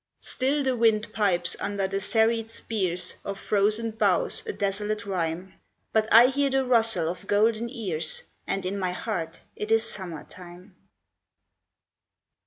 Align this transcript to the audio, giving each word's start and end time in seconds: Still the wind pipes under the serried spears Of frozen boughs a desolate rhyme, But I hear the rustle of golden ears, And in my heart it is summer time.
Still 0.21 0.63
the 0.63 0.75
wind 0.75 1.13
pipes 1.13 1.55
under 1.59 1.87
the 1.87 1.99
serried 1.99 2.49
spears 2.49 3.17
Of 3.23 3.39
frozen 3.39 3.91
boughs 3.91 4.43
a 4.47 4.51
desolate 4.51 5.05
rhyme, 5.05 5.53
But 5.93 6.11
I 6.11 6.25
hear 6.29 6.49
the 6.49 6.65
rustle 6.65 7.07
of 7.07 7.27
golden 7.27 7.69
ears, 7.69 8.23
And 8.47 8.65
in 8.65 8.79
my 8.79 8.93
heart 8.93 9.41
it 9.55 9.69
is 9.71 9.87
summer 9.87 10.23
time. 10.23 10.75